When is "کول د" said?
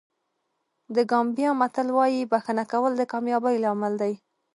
2.71-3.01